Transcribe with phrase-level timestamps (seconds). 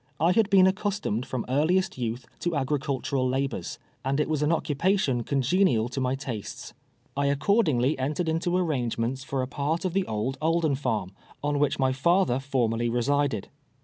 [0.19, 5.21] I had been accustomed fi'om earliest youth to agricultural labors, and it was an occupation
[5.23, 6.73] conge nial to my tastes.
[7.15, 9.11] I accordingly entered into arrange i*4: TWELVE YEAR3 A SLAVE.
[9.11, 11.11] ijicnts for a jiart of the old Akleii farm,
[11.43, 13.49] on wliieli my father formerly resided.